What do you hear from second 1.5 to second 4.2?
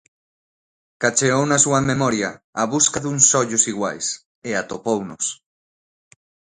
súa memoria á busca duns ollos iguais